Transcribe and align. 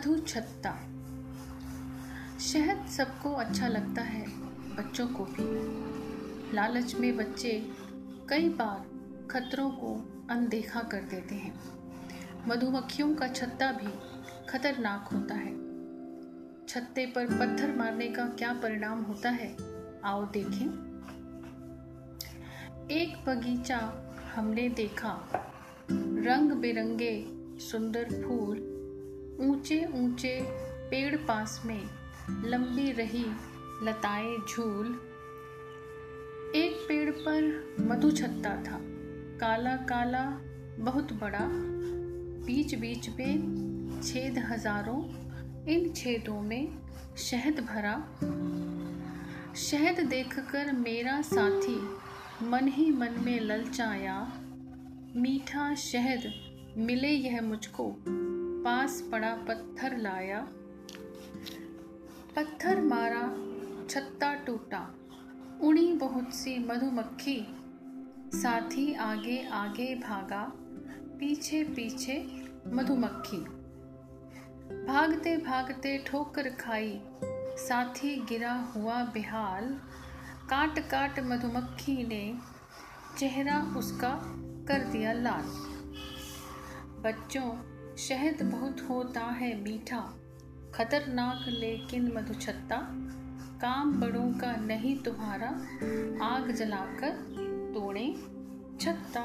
मधु 0.00 0.18
छत्ता 0.18 0.70
शहद 2.40 2.86
सबको 2.88 3.32
अच्छा 3.32 3.68
लगता 3.68 4.02
है, 4.02 4.26
बच्चों 4.76 5.06
को 5.08 5.24
भी। 5.24 5.44
लालच 6.56 6.94
में 6.94 7.16
बच्चे 7.16 7.68
कई 8.28 8.48
बार 8.48 8.86
खतरों 9.30 9.70
को 9.70 9.90
अनदेखा 10.30 10.80
कर 10.80 11.00
देते 11.00 11.34
हैं। 11.34 11.60
मधुमक्खियों 12.48 13.14
का 13.14 13.28
छत्ता 13.28 13.72
भी 13.72 13.92
खतरनाक 14.48 15.08
होता 15.12 15.34
है। 15.34 15.52
छत्ते 16.66 17.06
पर 17.06 17.26
पत्थर 17.26 17.76
मारने 17.76 18.08
का 18.08 18.24
क्या 18.24 18.52
परिणाम 18.52 19.02
होता 19.02 19.30
है, 19.30 19.56
आओ 20.04 20.24
देखें। 20.26 20.66
एक 22.90 23.24
बगीचा 23.26 24.10
हमने 24.34 24.68
देखा। 24.68 25.20
रंग 26.22 26.52
बिरंगे 26.52 27.26
सुंदर 27.58 28.04
फूल 28.04 28.69
ऊँचे 29.40 29.84
ऊँचे 29.94 30.40
पेड़ 30.90 31.16
पास 31.16 31.62
में 31.64 31.82
लंबी 32.44 32.92
रही 32.92 33.24
लताएँ 33.82 34.36
झूल। 34.48 34.86
एक 36.54 36.84
पेड़ 36.88 37.10
पर 37.10 37.74
मधु 37.80 38.10
छत्ता 38.10 38.50
था, 38.50 38.78
काला 39.40 39.76
काला, 39.76 40.24
बहुत 40.78 41.12
बड़ा। 41.12 41.46
बीच 42.46 42.74
बीच 42.74 43.08
में 43.08 44.00
छेद 44.02 44.38
हज़ारों, 44.38 45.02
इन 45.68 45.92
छेदों 45.92 46.40
में 46.40 46.78
शहद 47.18 47.60
भरा। 47.60 47.96
शहद 49.56 50.00
देखकर 50.00 50.72
मेरा 50.72 51.20
साथी 51.22 51.80
मन 52.46 52.68
ही 52.68 52.90
मन 52.90 53.20
में 53.24 53.40
ललचाया, 53.40 54.32
मीठा 55.16 55.74
शहद, 55.74 56.32
मिले 56.76 57.08
यह 57.08 57.40
मुझको? 57.42 57.96
पास 58.64 59.08
पड़ा 59.12 59.34
पत्थर 59.34 59.96
लाया। 59.96 60.48
पत्थर 62.36 62.80
मारा, 62.80 63.22
छत्ता 63.88 64.34
टूटा। 64.34 64.94
उड़ी 65.62 65.92
बहुत 65.92 66.34
सी 66.34 66.58
मधुमक्खी। 66.58 67.46
साथी 68.34 68.94
आगे 68.94 69.48
आगे 69.48 69.94
भागा, 69.94 70.52
पीछे 71.18 71.64
पीछे 71.64 72.44
मधुमक्खी। 72.66 73.36
भागते 74.86 75.36
भागते 75.36 76.04
ठोकर 76.06 76.50
खाई। 76.50 77.00
साथी 77.56 78.16
गिरा 78.16 78.54
हुआ 78.54 79.04
बेहाल। 79.04 79.80
काट 80.48 80.78
काट 80.78 81.20
मधुमक्खी 81.20 82.06
ने 82.06 82.38
चेहरा 83.18 83.74
उसका 83.76 84.22
कर 84.68 84.84
दिया 84.84 85.12
लाल। 85.12 85.44
बच्चों 87.02 87.69
शहद 88.00 88.42
बहुत 88.42 88.80
होता 88.88 89.20
है 89.20 89.62
मीठा, 89.62 89.98
खतरनाक 90.74 91.44
लेकिन 91.48 92.12
मधुछत्ता। 92.12 92.76
काम 93.60 94.00
बड़ों 94.00 94.32
का 94.32 94.56
नहीं, 94.56 94.96
तुम्हारा 94.98 95.48
आग 96.26 96.50
जलाकर 96.50 97.10
तोड़े 97.74 98.14
छत्ता। 98.80 99.24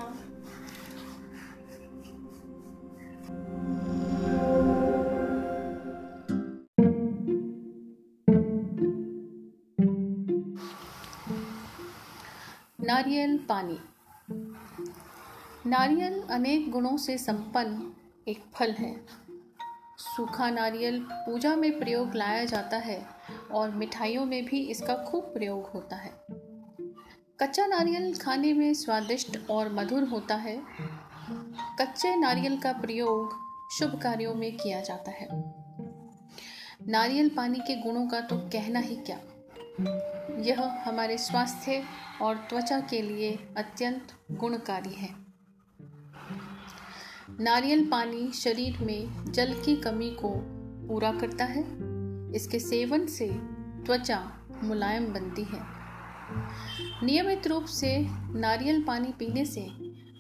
नारियल 12.84 13.38
पानी। 13.38 13.80
नारियल 15.70 16.22
अनेक 16.22 16.72
गुणों 16.72 16.98
से 16.98 17.18
संपन्न 17.18 17.94
एक 18.28 18.44
फल 18.54 18.72
है। 18.72 19.06
सूखा 19.98 20.50
नारियल 20.50 21.08
पूजा 21.12 21.56
में 21.56 21.80
प्रयोग 21.80 22.16
लाया 22.16 22.46
जाता 22.46 22.78
है 22.78 23.06
और 23.52 23.72
मिठाइयों 23.72 24.26
में 24.26 24.46
भी 24.46 24.60
इसका 24.60 24.96
खूब 24.96 25.24
प्रयोग 25.24 25.66
होता 25.66 25.96
है। 25.96 26.12
कच्चा 27.40 27.66
नारियल 27.66 28.16
खाने 28.16 28.54
में 28.54 28.74
स्वादिष्ट 28.74 29.50
और 29.50 29.74
मधुर 29.74 30.04
होता 30.04 30.36
है। 30.36 30.64
कच्चे 31.82 32.16
नारियल 32.16 32.58
का 32.58 32.74
प्रयोग 32.74 33.36
शुभ 33.80 34.02
कार्यों 34.02 34.34
में 34.34 34.58
किया 34.58 34.82
जाता 34.82 35.12
है। 35.12 35.28
नारियल 36.88 37.30
पानी 37.30 37.60
के 37.60 37.76
गुणों 37.76 38.08
का 38.08 38.22
तो 38.22 38.38
कहना 38.38 38.80
ही 38.80 38.96
क्या? 38.96 39.20
यह 40.40 40.62
हमारे 40.62 41.18
स्वास्थ्य 41.18 41.84
और 42.22 42.36
त्वचा 42.36 42.80
के 42.80 43.02
लिए 43.02 43.50
अत्यंत 43.58 44.08
गुणकारी 44.32 44.94
है। 44.94 45.25
नारियल 47.42 47.86
पानी 47.86 48.32
शरीर 48.32 48.78
में 48.82 49.32
जल 49.32 49.54
की 49.54 49.76
कमी 49.76 50.10
को 50.10 50.30
पूरा 50.88 51.12
करता 51.12 51.46
है। 51.46 51.64
इसके 52.36 52.60
सेवन 52.60 53.06
से 53.08 53.28
त्वचा 53.86 54.32
मुलायम 54.64 55.06
बनती 55.06 55.44
है। 55.44 55.60
नियमित 57.06 57.48
रूप 57.48 57.66
से 57.66 57.98
नारियल 58.40 58.84
पानी 58.84 59.08
पीने 59.08 59.46
से 59.46 59.68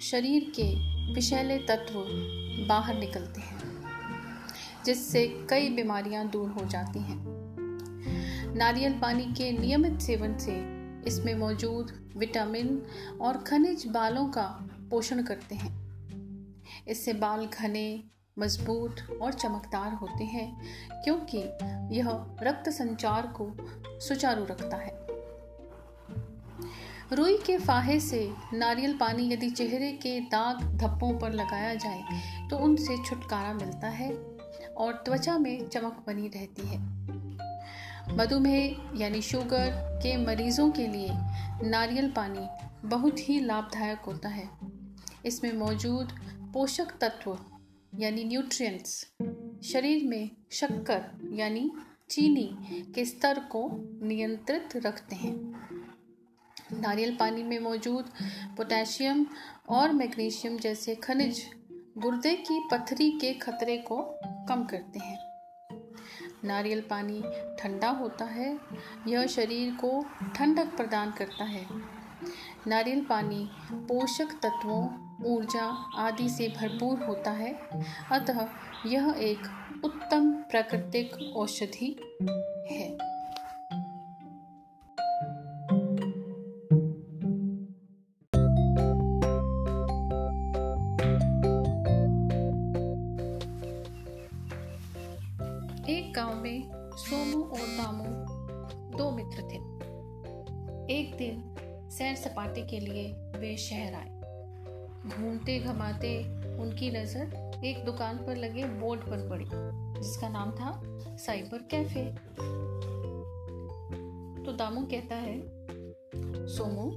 शरीर 0.01 0.51
के 0.59 0.75
विषैले 1.13 1.57
तत्व 1.57 1.99
बाहर 2.67 2.99
निकलते 2.99 3.41
हैं, 3.41 3.83
जिससे 4.85 5.47
कई 5.49 5.69
बीमारियाँ 5.69 6.29
दूर 6.29 6.49
हो 6.49 6.65
जाती 6.65 6.99
हैं। 6.99 7.23
नारियल 8.55 8.93
पानी 8.93 9.25
के 9.25 9.51
नियमित 9.51 9.99
सेवन 9.99 10.37
से 10.37 10.55
इसमें 11.07 11.35
मौजूद 11.35 12.13
विटामिन 12.17 12.83
और 13.21 13.37
खनिज 13.37 13.87
बालों 13.87 14.27
का 14.27 14.69
पोषण 14.91 15.23
करते 15.23 15.55
हैं। 15.55 15.84
इससे 16.87 17.13
बाल 17.13 17.45
घने, 17.47 18.03
मज़बूत 18.37 18.95
और 19.21 19.33
चमकदार 19.33 19.93
होते 19.93 20.23
हैं, 20.23 21.01
क्योंकि 21.03 21.37
यह 21.97 22.09
रक्त 22.41 22.69
संचार 22.69 23.27
को 23.39 23.49
सुचारू 23.99 24.45
रखता 24.45 24.77
है। 24.77 24.93
रुई 27.11 27.37
के 27.37 27.57
फाहे 27.57 27.99
से 27.99 28.29
नारियल 28.53 28.97
पानी 28.97 29.31
यदि 29.33 29.49
चेहरे 29.49 29.91
के 29.93 30.19
दाग 30.27 30.63
धब्बों 30.77 31.11
पर 31.19 31.33
लगाया 31.33 31.73
जाए 31.75 32.47
तो 32.49 32.57
उनसे 32.57 32.97
छुटकारा 33.05 33.53
मिलता 33.53 33.87
है 33.89 34.11
और 34.77 34.93
त्वचा 35.05 35.37
में 35.37 35.67
चमक 35.67 36.03
बनी 36.07 36.27
रहती 36.27 36.67
है। 36.67 36.79
मधुमेह 38.15 38.99
यानी 38.99 39.21
शुगर 39.21 39.71
के 40.03 40.15
मरीजों 40.17 40.69
के 40.71 40.87
लिए 40.87 41.09
नारियल 41.63 42.11
पानी 42.11 42.47
बहुत 42.87 43.19
ही 43.19 43.39
लाभदायक 43.39 43.99
होता 43.99 44.29
है। 44.29 44.49
इसमें 45.25 45.51
मौजूद 45.53 46.11
पोषक 46.55 46.91
तत्व, 47.01 47.37
यानी 47.99 48.23
न्यूट्रिएंट्स 48.23 48.91
शरीर 49.63 50.03
में 50.07 50.29
शक्कर, 50.51 51.29
यानी 51.33 51.71
चीनी 52.09 52.57
के 52.95 53.05
स्तर 53.05 53.39
को 53.39 53.67
नियंत्रित 54.07 54.75
रखते 54.75 55.15
हैं। 55.15 55.33
नारियल 56.81 57.15
पानी 57.15 57.43
में 57.43 57.59
मौजूद 57.59 58.09
पोटेशियम 58.57 59.25
और 59.69 59.91
मैग्नीशियम 59.91 60.57
जैसे 60.57 60.95
खनिज 60.95 61.43
गुर्दे 61.97 62.35
की 62.35 62.67
पथरी 62.71 63.11
के 63.11 63.33
खतरे 63.33 63.77
को 63.77 63.97
कम 64.49 64.63
करते 64.63 64.99
हैं। 64.99 65.17
नारियल 66.43 66.81
पानी 66.81 67.21
ठंडा 67.59 67.89
होता 67.89 68.25
है, 68.25 68.59
यह 69.07 69.27
शरीर 69.27 69.73
को 69.73 70.05
ठंडक 70.35 70.75
प्रदान 70.77 71.11
करता 71.11 71.43
है 71.43 71.94
नारियल 72.67 73.01
पानी, 73.01 73.49
पोषक 73.71 74.39
तत्वों, 74.43 74.83
ऊर्जा 75.25 75.65
आदि 75.95 76.29
से 76.29 76.47
भरपूर 76.47 77.03
होता 77.03 77.31
है। 77.31 77.53
अतः 78.11 78.47
यह 78.85 79.15
एक 79.17 79.39
उत्तम 79.85 80.31
प्राकृतिक 80.31 81.33
औषधि 81.35 81.95
है। 82.71 82.87
एक 95.97 96.13
गाँव 96.15 96.35
में 96.35 96.71
सोमू 96.95 97.43
और 97.43 97.59
दामू 97.59 98.05
दो 98.97 99.11
मित्र 99.11 99.41
थे। 99.41 99.75
एक 100.93 101.15
दिन 101.17 101.55
सैर 101.89 102.15
सपाटे 102.15 102.61
के 102.61 102.79
लिए 102.79 103.07
वे 103.39 103.57
शहर 103.57 103.93
आए। 103.93 104.09
घूमते 105.09 105.59
घमाते 105.59 106.23
उनकी 106.59 106.91
नज़र 106.91 107.61
एक 107.65 107.85
दुकान 107.85 108.17
पर 108.17 108.35
लगे 108.35 108.63
बोर्ड 108.63 109.01
पर 109.01 109.29
पड़ी, 109.29 109.45
जिसका 110.01 110.29
नाम 110.29 110.51
था 110.51 110.81
साइबर 111.17 111.57
कैफ़े। 111.57 112.03
तो 114.45 114.51
दामू 114.51 114.81
कहता 114.81 115.15
है, 115.15 115.39
सोमू, 116.47 116.91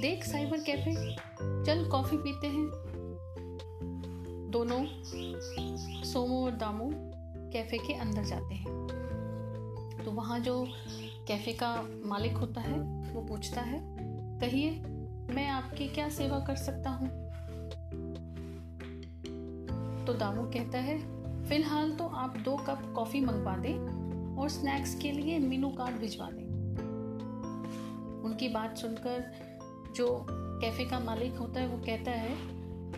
देख 0.00 0.24
साइबर 0.24 0.60
कैफ़े, 0.60 0.94
चल 1.64 1.88
कॉफ़ी 1.90 2.16
पीते 2.16 2.46
हैं। 2.46 2.68
दोनों, 4.50 4.84
सोमू 6.04 6.44
और 6.44 6.52
दामू, 6.52 6.90
कैफ़े 7.52 7.78
के 7.78 7.94
अंदर 7.94 8.24
जाते 8.24 8.54
हैं। 8.54 8.86
तो 10.04 10.10
वहाँ 10.10 10.40
जो 10.40 10.66
कैफ़े 11.28 11.52
का 11.52 11.88
मालिक 12.04 12.36
होता 12.36 12.60
है 12.60 12.99
वो 13.12 13.22
पूछता 13.22 13.60
है, 13.60 13.80
कहिए, 14.40 14.70
मैं 15.34 15.48
आपकी 15.48 15.88
क्या 15.88 16.08
सेवा 16.08 16.38
कर 16.38 16.56
सकता 16.56 16.90
हूँ? 16.90 17.08
तो 20.06 20.14
दामू 20.14 20.42
कहता 20.42 20.78
है, 20.78 20.98
फ़िलहाल 21.44 21.92
तो 21.92 22.06
आप 22.06 22.36
दो 22.36 22.56
कप 22.56 22.92
कॉफ़ी 22.96 23.20
मंगवा 23.20 23.56
दें 23.56 24.36
और 24.36 24.48
स्नैक्स 24.48 24.94
के 24.94 25.12
लिए 25.12 25.38
मीनू 25.38 25.68
कार्ड 25.68 25.96
भिजवा 25.96 26.30
दें। 26.30 26.50
उनकी 28.24 28.48
बात 28.48 28.76
सुनकर 28.76 29.32
जो 29.96 30.26
कैफ़े 30.30 30.84
का 30.84 31.00
मालिक 31.00 31.36
होता 31.36 31.60
है, 31.60 31.68
वो 31.68 31.78
कहता 31.78 32.10
है, 32.10 32.34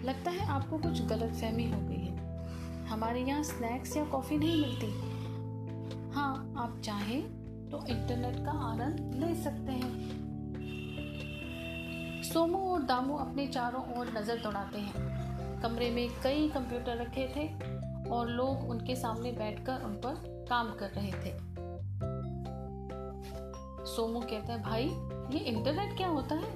लगता 0.05 0.31
है 0.31 0.47
आपको 0.47 0.79
कुछ 0.79 1.03
गलत 1.03 1.33
फहमी 1.33 1.71
हो 1.71 1.81
गई 1.81 1.97
है। 1.97 2.13
हमारे 2.87 3.21
यहाँ 3.21 3.43
स्नैक्स 3.43 3.97
या 3.97 4.05
कॉफ़ी 4.05 4.39
नहीं 4.39 4.61
मिलती। 4.61 5.13
हाँ 6.13 6.55
आप 6.57 6.81
चाहें 6.85 7.42
तो 7.73 7.87
इंटरनेट 7.87 8.45
का 8.45 8.51
आनंद 8.51 9.15
ले 9.15 9.35
सकते 9.35 9.73
हैं। 9.73 10.21
सोमो 12.23 12.59
और 12.73 12.83
दामू 12.83 13.15
अपने 13.15 13.47
चारों 13.47 13.83
ओर 13.99 14.13
नज़र 14.19 14.37
दौड़ाते 14.37 14.79
हैं। 14.79 15.61
कमरे 15.63 15.91
में 15.91 16.09
कई 16.23 16.49
कंप्यूटर 16.49 16.97
रखे 16.97 17.27
थे 17.37 17.47
और 18.11 18.29
लोग 18.29 18.69
उनके 18.71 18.97
सामने 18.97 19.33
बैठकर 19.33 19.83
उन 19.83 19.95
पर 19.95 20.47
काम 20.49 20.73
कर 20.73 20.91
रहे 20.91 21.13
थे। 21.13 21.33
सोमो 23.87 24.21
कहता 24.21 24.53
है, 24.53 24.63
भाई, 24.63 24.85
ये 25.33 25.39
इंटरनेट 25.39 25.97
क्या 25.97 26.09
होता 26.09 26.35
है? 26.35 26.51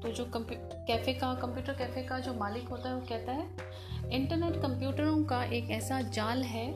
तो 0.00 0.08
जो 0.08 0.30
कैफ़े 0.36 1.12
का 1.14 1.34
कंप्यूटर 1.34 1.72
कैफ़े 1.72 2.02
का 2.02 2.18
जो 2.18 2.34
मालिक 2.34 2.68
होता 2.68 2.88
है, 2.88 2.94
वो 2.94 3.00
कहता 3.00 3.32
है 3.32 3.46
इंटरनेट 4.10 4.62
कंप्यूटरों 4.62 5.24
का 5.24 5.42
एक 5.44 5.70
ऐसा 5.70 6.00
जाल 6.00 6.42
है 6.42 6.66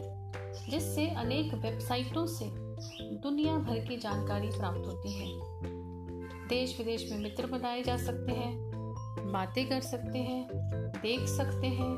जिससे 0.70 1.08
अनेक 1.08 1.54
वेबसाइटों 1.54 2.26
से 2.26 2.61
दुनिया 3.00 3.58
भर 3.58 3.78
की 3.78 3.96
जानकारी 3.96 4.48
प्राप्त 4.48 4.86
होती 4.86 5.12
है। 5.12 5.26
देश 6.48 6.78
विदेश 6.78 7.12
में 7.12 7.18
मित्र 7.18 7.46
बनाए 7.46 7.82
जा 7.82 7.96
सकते 7.96 8.32
हैं, 8.32 8.56
बातें 9.32 9.68
कर 9.68 9.80
सकते 9.80 10.18
हैं, 10.18 10.48
देख 11.02 11.20
सकते 11.20 11.66
हैं, 11.66 11.96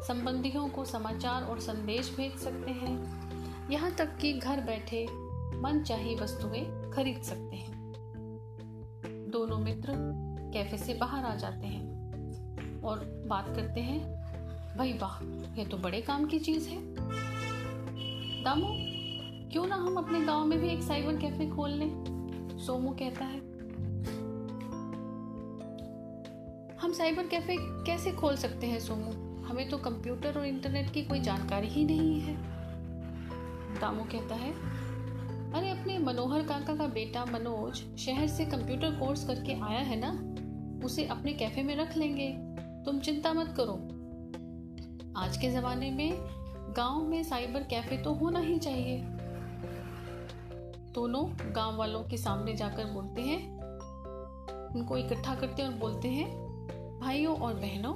संबंधियों 0.00 0.68
को 0.68 0.84
समाचार 0.84 1.44
और 1.44 1.60
संदेश 1.60 2.16
भेज 2.16 2.36
सकते 2.36 2.70
हैं। 2.70 3.24
यहाँ 3.70 3.90
तक 3.90 4.16
कि 4.16 4.32
घर 4.32 4.60
बैठे 4.60 5.06
मन 5.60 5.84
चाही 5.86 6.14
वस्तुएँ 6.14 6.90
खरीद 6.90 7.22
सकते 7.22 7.56
हैं। 7.56 7.92
दोनों 9.30 9.58
मित्र 9.58 9.92
कैफ़े 10.54 10.78
से 10.78 10.94
बाहर 10.94 11.24
आ 11.24 11.34
जाते 11.34 11.66
हैं 11.66 11.84
और 12.82 13.24
बात 13.26 13.56
करते 13.56 13.80
हैं, 13.80 14.24
भाई 14.78 14.92
वाह, 14.92 15.24
ये 15.58 15.64
तो 15.64 15.76
बड़े 15.76 16.00
काम 16.00 16.26
की 16.26 16.38
चीज़ 16.38 16.68
है। 16.68 16.78
दामू 18.44 18.93
क्यों 19.54 19.66
ना 19.66 19.76
हम 19.76 19.96
अपने 19.96 20.20
गाँव 20.20 20.46
में 20.46 20.60
भी 20.60 20.68
एक 20.68 20.82
साइबर 20.82 21.16
कैफ़े 21.16 21.46
खोल 21.46 21.70
लें? 21.70 22.04
सोमू 22.66 22.90
कहता 22.90 23.24
है। 23.24 23.38
हम 26.76 26.92
साइबर 26.92 27.26
कैफ़े 27.26 27.56
कैसे 27.60 28.12
खोल 28.12 28.36
सकते 28.36 28.66
हैं, 28.66 28.80
सोमू? 28.80 29.10
हमें 29.44 29.68
तो 29.68 29.78
कंप्यूटर 29.78 30.38
और 30.38 30.46
इंटरनेट 30.46 30.90
की 30.90 31.02
कोई 31.02 31.20
जानकारी 31.20 31.68
ही 31.68 31.84
नहीं 31.84 32.20
है। 32.20 32.36
दामू 33.80 34.04
कहता 34.04 34.34
है, 34.34 34.52
अरे, 35.52 35.70
अपने 35.70 35.98
मनोहर 35.98 36.42
काका 36.42 36.76
का 36.76 36.86
बेटा 36.86 37.24
मनोज 37.24 37.96
शहर 37.96 38.26
से 38.26 38.44
कंप्यूटर 38.44 38.90
कोर्स 38.90 39.26
करके 39.26 39.52
आया 39.52 39.80
है 39.80 40.00
ना? 40.04 40.34
उसे 40.86 41.06
अपने 41.06 41.32
कैफ़े 41.32 41.62
में 41.62 41.76
रख 41.76 41.96
लेंगे। 41.96 42.32
तुम 42.84 42.98
चिंता 42.98 43.32
मत 43.32 43.54
करो। 43.60 43.74
आज 45.20 45.36
के 45.36 45.50
ज़माने 45.50 45.90
में 45.90 46.12
गाँव 46.76 47.02
में 47.02 47.22
साइबर 47.22 47.60
कैफ़े 47.60 47.96
तो 47.96 48.14
होना 48.14 48.38
ही 48.38 48.58
चाहिए। 48.58 49.06
दोनों 50.94 51.54
गाँव 51.56 51.76
वालों 51.76 52.02
के 52.02 52.16
सामने 52.16 52.54
जाकर 52.54 52.84
बोलते 52.84 53.22
हैं। 53.22 53.38
उनको 54.74 54.96
इकट्ठा 54.96 55.34
करते 55.34 55.62
हैं 55.62 55.68
और 55.68 55.74
बोलते 55.74 56.08
हैं, 56.08 56.28
भाइयों 57.00 57.36
और 57.36 57.54
बहनों, 57.54 57.94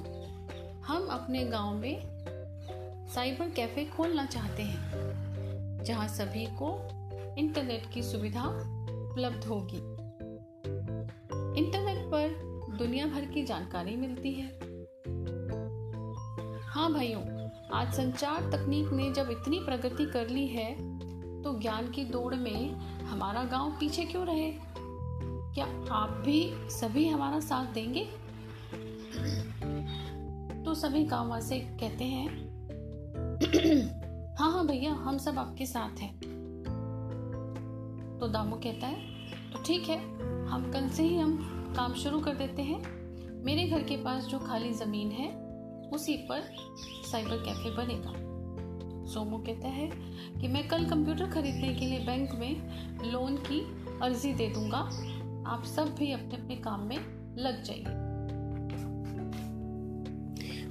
हम 0.83 1.07
अपने 1.07 1.45
गाँव 1.45 1.75
में 1.75 2.03
साइबर 3.09 3.51
कैफ़े 3.51 3.85
खोलना 3.85 4.25
चाहते 4.27 4.63
हैं, 4.63 5.85
जहाँ 5.85 6.09
सभी 6.09 6.47
को 6.47 6.75
इंटरनेट 7.39 7.87
की 7.91 8.03
सुविधा 8.03 8.45
उपलब्ध 9.11 9.45
होगी। 9.45 9.79
इंटरनेट 11.61 12.05
पर 12.07 12.77
दुनिया 12.79 13.07
भर 13.07 13.25
की 13.25 13.43
जानकारी 13.43 13.97
मिलती 13.97 14.33
है। 14.33 14.49
हाँ 16.69 16.93
भाइयों, 16.93 17.23
आज 17.73 17.95
संचार 17.95 18.51
तकनीक 18.51 18.93
ने 18.93 19.11
जब 19.11 19.31
इतनी 19.31 19.61
प्रगति 19.61 20.07
कर 20.07 20.29
ली 20.29 20.47
है 20.47 20.98
तो 21.45 21.59
ज्ञान 21.61 21.91
की 21.91 22.05
दौड़ 22.05 22.35
में 22.35 22.75
हमारा 23.03 23.45
गाँव 23.45 23.77
पीछे 23.81 24.05
क्यों 24.05 24.27
रहे? 24.27 24.51
क्या 25.55 25.67
आप 25.95 26.11
भी 26.25 26.51
सभी 26.71 27.09
हमारा 27.09 27.41
साथ 27.41 27.73
देंगे? 27.75 28.05
तो 30.65 30.75
सभी 30.75 31.05
गाँव 31.05 31.29
वासे 31.29 31.59
कहते 31.81 32.05
हैं 32.05 32.27
हाँ 34.39 34.51
हाँ 34.53 34.67
भैया, 34.67 34.93
हम 34.93 35.19
सब 35.19 35.39
आपके 35.39 35.67
साथ 35.67 36.01
हैं। 36.01 36.15
तो 38.21 38.29
दामू 38.29 38.57
कहता 38.57 38.87
है 38.87 39.53
तो 39.53 39.63
ठीक 39.63 39.89
है, 39.89 39.99
हम 40.47 40.71
कल 40.73 40.89
से 40.89 41.03
ही 41.03 41.19
हम 41.19 41.37
काम 41.77 41.95
शुरू 41.95 42.21
कर 42.21 42.35
देते 42.35 42.63
हैं। 42.63 42.81
मेरे 43.45 43.65
घर 43.65 43.83
के 43.83 43.97
पास 43.97 44.25
जो 44.25 44.39
खाली 44.39 44.73
ज़मीन 44.73 45.11
है, 45.11 45.29
उसी 45.91 46.17
पर 46.31 46.43
साइबर 47.13 47.37
कैफ़े 47.37 47.71
बनेगा। 47.77 48.13
सोमू 49.09 49.39
कहता 49.39 49.69
है 49.69 49.91
कि 50.41 50.49
मैं 50.49 50.69
कल 50.69 50.85
कंप्यूटर 50.85 51.27
खरीदने 51.27 51.75
के 51.75 51.87
लिए 51.87 51.99
बैंक 51.99 52.33
में 52.33 53.13
लोन 53.13 53.37
की 53.37 53.61
अर्जी 54.03 54.33
दे 54.33 54.49
दूँगा। 54.49 54.79
आप 55.51 55.65
सब 55.65 55.95
भी 55.95 56.13
अपने 56.13 56.37
अपने 56.37 56.57
काम 56.57 56.81
में 56.81 56.97
लग 57.37 57.63
जाइए। 57.63 57.85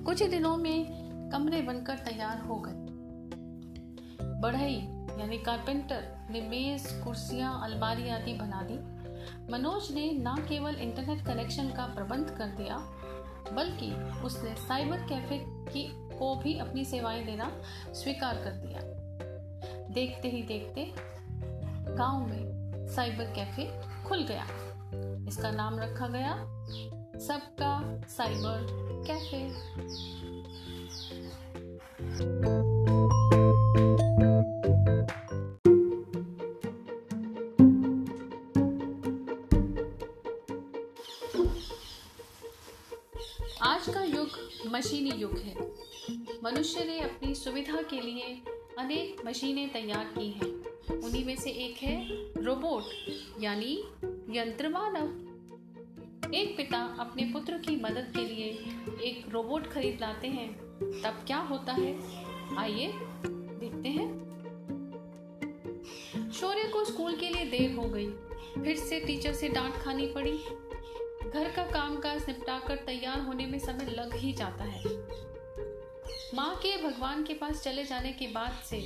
कुछ 0.03 0.21
ही 0.21 0.27
दिनों 0.27 0.57
में 0.57 1.07
कमरे 1.33 1.61
बनकर 1.61 1.97
तैयार 1.97 2.41
हो 2.41 2.55
गए। 2.55 2.87
बढ़ई, 4.41 4.75
यानी 5.21 5.37
कारपेंटर 5.37 6.27
ने 6.31 6.41
मेज, 6.41 6.87
कुर्सियाँ, 7.03 7.59
अलमारी 7.63 8.09
आदि 8.09 8.33
बना 8.33 8.61
दी। 8.61 8.97
मनोज 9.51 9.91
ने 9.95 10.11
न 10.13 10.35
केवल 10.49 10.75
इंटरनेट 10.75 11.25
कनेक्शन 11.25 11.69
का 11.69 11.85
प्रबंध 11.85 12.29
कर 12.29 12.47
दिया, 12.47 12.77
बल्कि 13.53 13.91
उसने 14.21 14.55
साइबर 14.55 14.97
कैफ़े 14.97 15.39
की 15.47 16.06
को 16.19 16.35
भी 16.35 16.57
अपनी 16.59 16.85
सेवाएँ 16.85 17.25
देना 17.25 17.51
स्वीकार 17.93 18.35
कर 18.35 18.51
दिया। 18.51 18.79
देखते 19.93 20.27
ही 20.27 20.41
देखते 20.43 20.93
गाँव 21.95 22.27
में 22.27 22.87
साइबर 22.87 23.25
कैफ़े 23.25 23.81
खुल 24.07 24.23
गया। 24.23 24.47
इसका 25.27 25.51
नाम 25.51 25.79
रखा 25.79 26.07
गया 26.07 26.33
सबका 27.19 28.01
साइबर 28.07 28.67
कैफ़े। 29.07 29.43
सुविधा 47.43 47.81
के 47.81 48.01
लिए 48.01 48.41
अनेक 48.79 49.25
मशीनें 49.25 49.69
तैयार 49.69 50.05
की 50.05 50.31
हैं। 50.31 50.67
उन्हीं 51.03 51.25
में 51.25 51.35
से 51.35 51.49
एक 51.49 51.77
है 51.77 52.07
रोबोट, 52.43 52.83
यानी 53.41 53.83
यंत्र 54.29 54.69
मानव 54.69 55.27
एक 56.33 56.57
पिता 56.57 56.97
अपने 56.99 57.23
पुत्र 57.23 57.57
की 57.57 57.75
मदद 57.75 58.13
के 58.15 58.21
लिए 58.21 58.45
एक 59.03 59.25
रोबोट 59.29 59.67
खरीद 59.67 59.97
लाते 60.01 60.27
हैं। 60.27 60.53
तब 61.01 61.23
क्या 61.27 61.37
होता 61.37 61.73
है? 61.73 61.99
आइए 62.57 62.93
देखते 63.25 63.89
हैं। 63.89 64.27
शौर्य 66.31 66.63
को 66.63 66.85
स्कूल 66.85 67.15
के 67.15 67.29
लिए 67.29 67.45
देर 67.45 67.75
हो 67.75 67.83
गई। 67.83 68.09
फिर 68.63 68.75
से 68.75 68.99
टीचर 68.99 69.33
से 69.33 69.49
डांट 69.49 69.73
खानी 69.73 70.07
पड़ी। 70.07 70.37
घर 71.29 71.53
का 71.55 71.63
कामकाज 71.63 72.27
निपटाकर 72.27 72.75
तैयार 72.75 73.19
होने 73.19 73.45
में 73.45 73.59
समय 73.59 73.85
लग 73.85 74.15
ही 74.15 74.33
जाता 74.33 74.63
है। 74.63 74.83
माँ 76.35 76.55
के 76.55 76.83
भगवान 76.83 77.23
के 77.23 77.33
पास 77.33 77.63
चले 77.63 77.83
जाने 77.83 78.11
के 78.11 78.27
बाद 78.27 78.51
से 78.65 78.81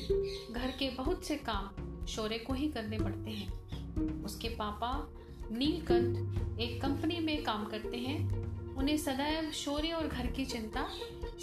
घर 0.52 0.72
के 0.72 0.90
बहुत 0.90 1.26
से 1.26 1.36
काम 1.36 2.06
शोरे 2.06 2.38
को 2.38 2.54
ही 2.54 2.68
करने 2.68 3.00
पड़ते 3.00 3.32
हैं। 3.32 4.24
उसके 4.24 4.50
पापा 4.50 5.10
नीलकंठ 5.52 6.60
एक 6.60 6.82
कंपनी 6.82 7.20
में 7.20 7.44
काम 7.44 7.66
करते 7.66 7.98
हैं। 7.98 8.30
उन्हें 8.76 8.98
सदैव 8.98 9.52
शौर्य 9.52 9.92
और 9.92 10.08
घर 10.08 10.28
की 10.28 10.46
चिंता 10.46 10.90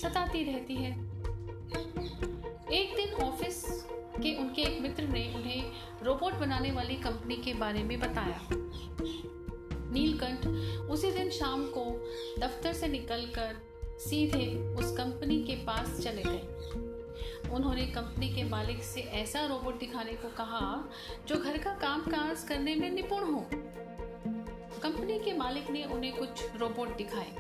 सताती 0.03 0.45
रहती 0.45 0.75
है। 0.75 0.93
एक 2.73 2.97
दिन 2.97 3.15
ऑफ़िस 3.15 3.65
के 4.23 4.35
उनके 4.35 4.63
एक 4.63 4.81
मित्र 4.81 5.03
ने 5.03 5.35
उन्हें 5.35 5.73
रोबोट 6.03 6.35
बनाने 6.35 6.73
वाली 6.73 6.95
कंपनी 6.95 7.37
के 7.37 7.55
बारे 7.55 7.83
में 7.83 8.01
बताया। 8.01 8.41
नीलकंठ 9.93 10.47
उसी 10.91 11.13
दिन 11.13 11.31
शाम 11.31 11.67
को 11.67 12.09
दफ्तर 12.39 12.73
से 12.73 12.89
निकलकर 12.89 13.68
सीधे 13.99 14.47
उस 14.75 14.97
कंपनी 14.97 15.43
के 15.43 15.55
पास 15.65 16.01
चले 16.01 16.23
गए। 16.23 17.51
उन्होंने 17.51 17.87
कंपनी 17.87 18.35
के 18.35 18.45
मालिक 18.45 18.83
से 18.83 19.01
ऐसा 19.01 19.45
रोबोट 19.47 19.79
दिखाने 19.79 20.13
को 20.13 20.29
कहा 20.29 20.89
जो 21.29 21.37
घर 21.37 21.59
का 21.59 21.75
काम 21.75 22.01
काज 22.01 22.45
करने 22.45 22.75
में 22.75 22.91
निपुण 22.91 23.25
हो। 23.25 23.45
कंपनी 24.83 25.19
के 25.19 25.33
मालिक 25.33 25.71
ने 25.71 25.85
उन्हें 25.85 26.17
कुछ 26.17 26.45
रोबोट 26.57 26.97
दिखाए। 26.97 27.33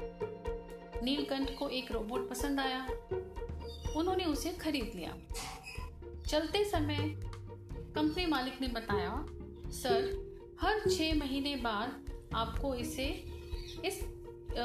नीलकंठ 1.02 1.58
को 1.58 1.68
एक 1.68 1.92
रोबोट 1.92 2.28
पसंद 2.30 2.60
आया। 2.60 2.86
उन्होंने 3.96 4.24
उसे 4.24 4.52
खरीद 4.52 4.92
लिया। 4.94 5.16
चलते 6.26 6.64
समय 6.64 6.96
कंपनी 7.94 8.26
मालिक 8.26 8.60
ने 8.60 8.68
बताया, 8.68 9.26
सर, 9.70 10.28
हर 10.60 10.80
छः 10.90 11.14
महीने 11.14 11.56
बाद 11.56 12.12
आपको 12.34 12.74
इसे 12.74 13.06
इस 13.84 14.00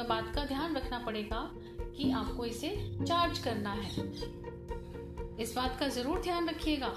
बात 0.08 0.34
का 0.34 0.44
ध्यान 0.44 0.76
रखना 0.76 0.98
पड़ेगा 0.98 1.50
कि 1.96 2.10
आपको 2.10 2.44
इसे 2.44 2.70
चार्ज 3.06 3.38
करना 3.38 3.72
है। 3.72 4.08
इस 5.40 5.52
बात 5.56 5.76
का 5.80 5.88
ज़रूर 5.88 6.20
ध्यान 6.20 6.48
रखिएगा। 6.48 6.88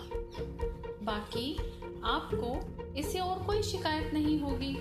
बाकी 1.04 1.58
आपको 2.04 2.94
इससे 2.96 3.20
और 3.20 3.44
कोई 3.44 3.64
शिकायत 3.64 4.14
नहीं 4.14 4.40
होगी। 4.40 4.74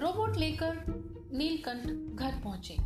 रोबोट 0.00 0.36
लेकर 0.36 0.76
नीलकंठ 1.32 1.86
घर 2.18 2.40
पहुँचे। 2.44 2.76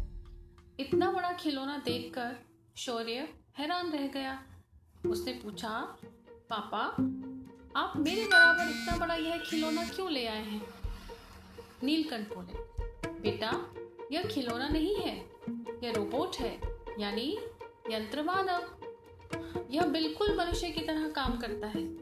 इतना 0.80 1.10
बड़ा 1.12 1.32
खिलौना 1.32 1.76
देखकर 1.78 2.36
शौर्य 2.76 3.28
हैरान 3.58 3.90
रह 3.90 4.06
गया। 4.06 4.42
उसने 5.06 5.32
पूछा, 5.32 5.98
पापा, 6.50 6.82
आप 7.80 7.92
मेरे 7.96 8.24
बराबर 8.26 8.70
इतना 8.70 8.96
बड़ा 8.96 9.14
यह 9.14 9.38
खिलौना 9.38 9.84
क्यों 9.88 10.10
ले 10.10 10.26
आए 10.26 10.44
हैं? 10.44 10.62
नीलकंठ 11.82 12.34
बोले 12.34 12.75
बेटा, 13.26 13.74
यह 14.12 14.22
खिलौना 14.22 14.68
नहीं 14.68 14.94
है, 14.96 15.26
यह 15.84 15.92
रोबोट 15.92 16.36
है, 16.36 16.60
यानी 16.98 17.38
यंत्र 17.90 18.22
मानव 18.22 18.66
यह 19.70 19.82
बिल्कुल 19.82 20.38
मनुष्य 20.38 20.70
की 20.70 20.80
तरह 20.80 21.08
काम 21.08 21.38
करता 21.38 21.66
है। 21.66 21.96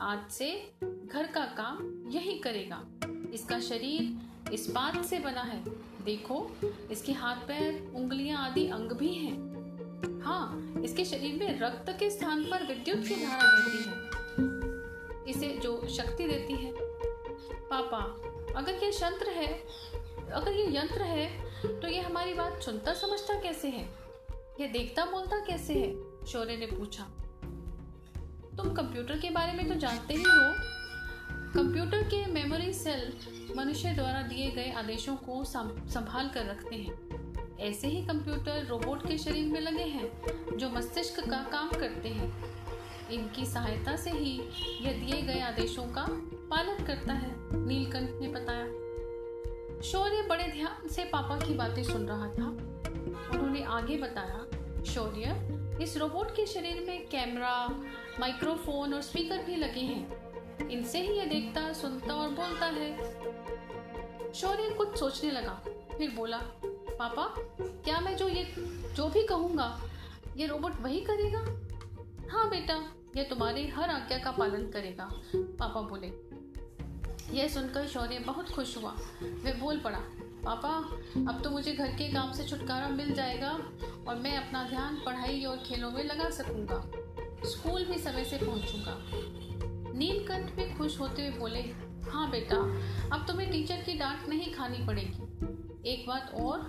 आज 0.00 0.30
से 0.30 0.72
घर 1.06 1.26
का 1.26 1.40
काम 1.40 2.08
यही 2.10 2.38
करेगा। 2.38 2.84
इसका 3.34 3.60
शरीर 3.60 4.18
इस 4.52 4.70
बात 4.70 5.04
से 5.04 5.18
बना 5.18 5.40
है, 5.40 5.64
देखो, 6.04 6.50
इसके 6.90 7.12
हाथ 7.12 7.36
पैर, 7.36 7.92
उंगलियाँ 7.94 8.50
आदि 8.50 8.68
अंग 8.68 8.92
भी 8.92 9.14
हैं। 9.14 9.36
हाँ 10.20 10.74
इसके 10.84 11.04
शरीर 11.04 11.34
में 11.34 11.60
रक्त 11.60 11.90
के 11.98 12.10
स्थान 12.10 12.44
पर 12.44 12.66
विद्युत 12.66 13.06
की 13.06 13.26
धारा 13.26 13.42
रहती 13.42 13.78
है। 13.82 13.94
इसे 15.28 15.60
जो 15.60 15.88
शक्ति 15.88 16.24
देती 16.24 16.52
है। 16.52 16.72
पापा, 17.70 18.32
अगर 18.56 18.72
यह 18.72 18.88
यंत्र 18.88 19.28
है 19.28 19.66
अगर 20.32 20.52
ये 20.52 20.76
यंत्र 20.76 21.02
है 21.02 21.26
तो 21.80 21.88
ये 21.88 22.00
हमारी 22.00 22.34
बात 22.34 22.60
सुनता 22.62 22.92
समझता 22.94 23.34
कैसे 23.34 23.68
है? 23.68 23.84
ये 24.60 24.68
देखता 24.68 25.04
बोलता 25.04 25.38
कैसे 25.38 25.74
है? 25.74 25.94
शौर्य 26.26 26.56
ने 26.56 26.66
पूछा। 26.66 27.02
तुम 28.56 28.72
कंप्यूटर 28.74 29.18
के 29.18 29.30
बारे 29.30 29.52
में 29.52 29.68
तो 29.68 29.74
जानते 29.74 30.14
ही 30.14 30.22
हो। 30.22 30.52
कंप्यूटर 31.52 32.02
के 32.02 32.24
मेमोरी 32.26 32.72
सेल 32.72 33.12
मनुष्य 33.56 33.92
द्वारा 33.92 34.22
दिए 34.22 34.50
गए 34.50 34.70
आदेशों 34.72 35.16
को 35.16 35.44
संभाल 35.44 36.28
कर 36.28 36.46
रखते 36.46 36.76
हैं। 36.76 37.58
ऐसे 37.60 37.88
ही 37.88 38.06
कंप्यूटर 38.06 38.66
रोबोट 38.66 39.06
के 39.08 39.18
शरीर 39.18 39.46
में 39.46 39.60
लगे 39.60 39.84
हैं, 39.84 40.08
जो 40.56 40.70
मस्तिष्क 40.70 41.20
का 41.20 41.42
काम 41.52 41.68
करते 41.68 42.08
हैं। 42.08 42.56
इनकी 43.10 43.46
सहायता 43.46 43.96
से 43.96 44.10
ही 44.10 44.40
यह 44.80 45.04
दिए 45.04 45.22
गए 45.22 45.40
आदेशों 45.40 45.84
का 45.84 46.06
पालन 46.50 46.84
करता 46.84 47.12
है, 47.12 47.32
नीलकंठ 47.66 48.10
ने 48.20 48.28
बताया। 48.28 48.75
शौर्य 49.84 50.22
बड़े 50.22 50.44
ध्यान 50.44 50.88
से 50.88 51.04
पापा 51.04 51.36
की 51.38 51.54
बातें 51.54 51.82
सुन 51.84 52.06
रहा 52.08 52.26
था। 52.26 52.48
उन्होंने 53.32 53.62
आगे 53.64 53.96
बताया, 53.98 54.44
शौर्य, 54.84 55.34
इस 55.82 55.96
रोबोट 55.96 56.30
के 56.36 56.46
शरीर 56.46 56.84
में 56.86 57.06
कैमरा 57.06 57.66
माइक्रोफोन 58.20 58.94
और 58.94 59.02
स्पीकर 59.02 59.42
भी 59.42 59.56
लगे 59.56 59.80
हैं। 59.80 60.68
इनसे 60.68 61.00
ही 61.00 61.12
यह 61.14 61.24
देखता, 61.24 61.72
सुनता 61.72 62.14
और 62.14 62.28
बोलता 62.28 62.66
है। 62.66 64.32
शौर्य 64.32 64.70
कुछ 64.70 64.98
सोचने 64.98 65.30
लगा, 65.30 65.60
फिर 65.98 66.10
बोला, 66.10 66.38
पापा, 66.66 67.34
क्या 67.60 68.00
मैं 68.00 68.16
जो 68.16 68.28
ये, 68.28 68.44
जो 68.96 69.08
भी 69.08 69.22
कहूँगा, 69.22 69.80
ये 70.36 70.46
रोबोट 70.46 70.80
वही 70.80 71.00
करेगा? 71.00 71.40
हाँ 72.30 72.48
बेटा 72.50 72.74
यह 73.16 73.22
तुम्हारी 73.22 73.66
हर 73.68 73.90
आज्ञा 73.90 74.18
का 74.18 74.30
पालन 74.30 74.70
करेगा, 74.70 75.10
पापा 75.34 75.80
बोले। 75.80 76.08
यह 77.32 77.48
सुनकर 77.48 77.86
शौर्य 77.86 78.18
बहुत 78.18 78.50
खुश 78.50 78.76
हुआ। 78.76 78.90
वह 79.44 79.58
बोल 79.60 79.78
पड़ा, 79.78 79.98
पापा, 80.44 80.74
अब 81.30 81.40
तो 81.44 81.50
मुझे 81.50 81.72
घर 81.72 81.88
के 81.88 82.12
काम 82.12 82.32
से 82.32 82.44
छुटकारा 82.44 82.88
मिल 82.88 83.12
जाएगा 83.14 83.50
और 84.08 84.16
मैं 84.16 84.36
अपना 84.36 84.62
ध्यान 84.68 84.96
पढ़ाई 85.06 85.44
और 85.44 85.56
खेलों 85.56 85.90
में 85.90 86.04
लगा 86.04 86.30
सकूँगा। 86.30 86.82
स्कूल 87.48 87.84
भी 87.84 87.98
समय 87.98 88.24
से 88.24 88.38
पहुंचूँगा। 88.38 88.98
नीलकंठ 89.98 90.50
भी 90.50 90.74
खुश 90.74 91.00
होते 91.00 91.26
हुए 91.26 91.38
बोले 91.38 91.60
हाँ 92.10 92.30
बेटा, 92.30 92.56
अब 93.16 93.24
तुम्हें 93.28 93.50
टीचर 93.50 93.76
की 93.76 93.98
डांट 93.98 94.28
नहीं 94.28 94.52
खानी 94.54 94.86
पड़ेगी। 94.86 95.92
एक 95.92 96.06
बात 96.08 96.32
और, 96.34 96.60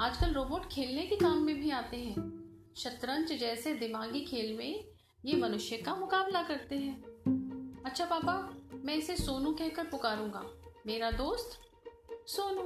आजकल 0.00 0.32
रोबोट 0.32 0.66
खेलने 0.72 1.02
के 1.02 1.16
काम 1.16 1.42
में 1.42 1.60
भी 1.60 1.70
आते 1.70 1.96
हैं। 1.96 2.14
शतरंज 2.76 3.32
जैसे 3.32 3.74
दिमागी 3.74 4.20
खेल 4.20 4.56
में 4.56 4.84
ये 5.24 5.36
मनुष्य 5.36 5.76
का 5.76 5.94
मुकाबला 5.94 6.42
करते 6.42 6.74
हैं। 6.74 7.82
अच्छा 7.86 8.04
पापा 8.04 8.34
मैं 8.84 8.94
इसे 8.94 9.16
सोनू 9.16 9.52
कहकर 9.52 9.84
पुकारूँगा। 9.84 10.42
मेरा 10.86 11.10
दोस्त 11.10 11.58
सोनू। 12.26 12.64